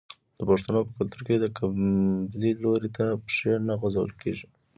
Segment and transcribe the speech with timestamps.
[0.37, 4.47] د پښتنو په کلتور کې د قبلې لوري ته پښې نه غځول کیږي.